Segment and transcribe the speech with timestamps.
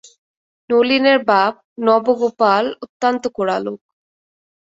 [0.69, 1.53] নলিনের বাপ
[1.85, 3.79] নবগোপাল অত্যন্ত কড়া লোক।